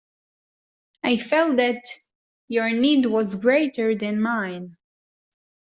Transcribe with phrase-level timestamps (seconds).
[1.03, 1.83] I felt that
[2.47, 4.75] your need was greater than mine.